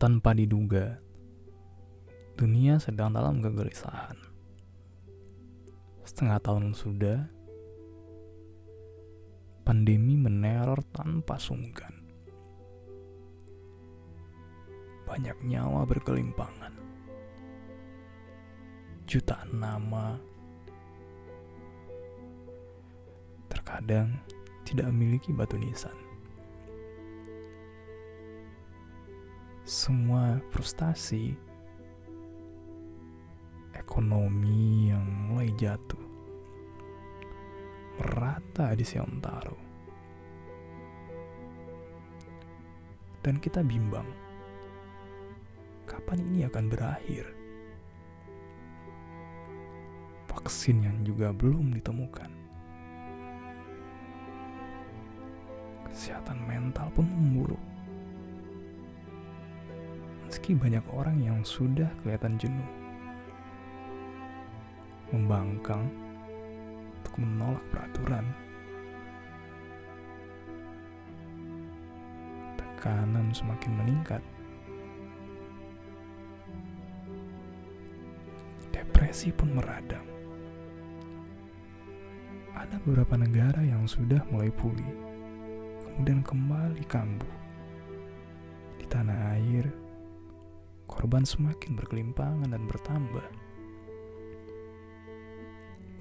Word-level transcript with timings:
Tanpa 0.00 0.32
diduga, 0.32 0.96
dunia 2.32 2.80
sedang 2.80 3.12
dalam 3.12 3.44
kegelisahan. 3.44 4.16
Setengah 6.08 6.40
tahun 6.40 6.72
sudah, 6.72 7.28
pandemi 9.60 10.16
meneror 10.16 10.80
tanpa 10.96 11.36
sungkan. 11.36 11.92
Banyak 15.04 15.36
nyawa 15.44 15.84
berkelimpangan. 15.84 16.72
Jutaan 19.04 19.52
nama 19.52 20.16
terkadang 23.52 24.16
tidak 24.64 24.88
memiliki 24.88 25.28
batu 25.36 25.60
nisan. 25.60 26.09
Semua 29.70 30.42
frustasi 30.50 31.30
ekonomi 33.70 34.90
yang 34.90 35.30
mulai 35.30 35.54
jatuh 35.54 36.02
merata 38.02 38.74
di 38.74 38.82
Siontaro 38.82 39.54
dan 43.22 43.38
kita 43.38 43.62
bimbang 43.62 44.10
kapan 45.86 46.18
ini 46.18 46.50
akan 46.50 46.66
berakhir? 46.66 47.30
Vaksin 50.26 50.82
yang 50.82 50.98
juga 51.06 51.30
belum 51.30 51.70
ditemukan. 51.78 52.30
Kesehatan 55.90 56.42
mental 56.50 56.90
pun 56.90 57.06
memburuk 57.06 57.69
meski 60.30 60.54
banyak 60.54 60.86
orang 60.94 61.18
yang 61.18 61.42
sudah 61.42 61.90
kelihatan 62.06 62.38
jenuh, 62.38 62.70
membangkang 65.10 65.90
untuk 67.02 67.14
menolak 67.18 67.58
peraturan. 67.74 68.22
Tekanan 72.54 73.34
semakin 73.34 73.72
meningkat. 73.74 74.22
Depresi 78.70 79.34
pun 79.34 79.50
meradang. 79.50 80.06
Ada 82.54 82.78
beberapa 82.86 83.18
negara 83.18 83.66
yang 83.66 83.82
sudah 83.90 84.22
mulai 84.30 84.54
pulih, 84.54 84.94
kemudian 85.90 86.22
kembali 86.22 86.86
kambuh. 86.86 87.34
Di 88.78 88.86
tanah 88.86 89.34
air, 89.34 89.89
korban 90.90 91.22
semakin 91.22 91.78
berkelimpangan 91.78 92.50
dan 92.50 92.66
bertambah. 92.66 93.22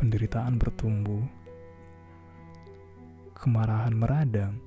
Penderitaan 0.02 0.58
bertumbuh, 0.58 1.22
kemarahan 3.38 3.94
meradang, 3.94 4.58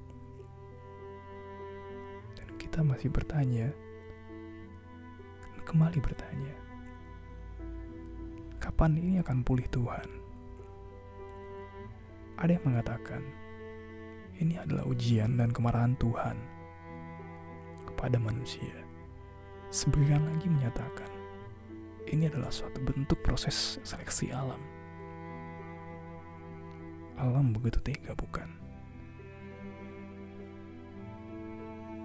dan 2.39 2.49
kita 2.55 2.87
masih 2.87 3.11
bertanya, 3.11 3.75
dan 5.43 5.61
kembali 5.67 5.99
bertanya, 5.99 6.55
kapan 8.63 8.95
ini 9.03 9.19
akan 9.19 9.43
pulih 9.43 9.67
Tuhan? 9.75 10.07
Ada 12.39 12.63
yang 12.63 12.67
mengatakan, 12.71 13.23
ini 14.39 14.55
adalah 14.55 14.87
ujian 14.87 15.35
dan 15.35 15.51
kemarahan 15.51 15.99
Tuhan 15.99 16.39
kepada 17.91 18.23
manusia. 18.23 18.92
Sebagian 19.73 20.21
lagi 20.29 20.53
menyatakan 20.53 21.09
ini 22.05 22.29
adalah 22.29 22.53
suatu 22.53 22.77
bentuk 22.85 23.17
proses 23.25 23.81
seleksi 23.81 24.29
alam. 24.29 24.61
Alam 27.17 27.57
begitu 27.57 27.81
tega 27.81 28.13
bukan? 28.13 28.53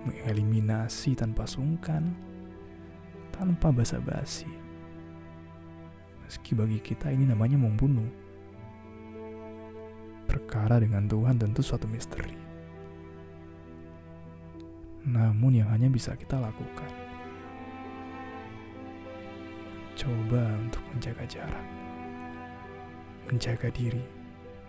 Mengeliminasi 0.07 1.11
tanpa 1.19 1.43
sungkan, 1.43 2.15
tanpa 3.35 3.75
basa-basi. 3.75 4.47
Meski 6.23 6.55
bagi 6.55 6.79
kita 6.79 7.11
ini 7.11 7.27
namanya 7.27 7.59
membunuh. 7.59 8.07
Perkara 10.23 10.79
dengan 10.79 11.03
Tuhan 11.03 11.35
tentu 11.35 11.59
suatu 11.59 11.83
misteri. 11.91 12.31
Namun 15.03 15.59
yang 15.59 15.67
hanya 15.67 15.91
bisa 15.91 16.15
kita 16.15 16.39
lakukan 16.39 17.06
coba 19.97 20.45
untuk 20.61 20.83
menjaga 20.93 21.25
jarak, 21.25 21.67
menjaga 23.25 23.67
diri, 23.73 24.05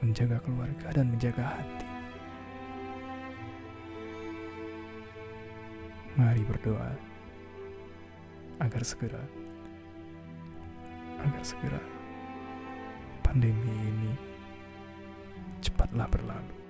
menjaga 0.00 0.41
keluarga, 0.41 0.89
dan 0.97 1.12
menjaga 1.12 1.44
hati. 1.53 1.89
Mari 6.16 6.43
berdoa 6.49 6.91
agar 8.65 8.83
segera, 8.83 9.21
agar 11.21 11.43
segera 11.45 11.83
pandemi 13.21 13.71
ini 13.71 14.12
cepatlah 15.60 16.09
berlalu. 16.09 16.68